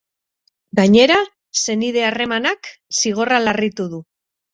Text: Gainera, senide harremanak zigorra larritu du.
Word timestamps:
Gainera, 0.77 1.17
senide 1.65 2.05
harremanak 2.07 2.71
zigorra 3.01 3.39
larritu 3.49 3.87
du. 3.93 4.01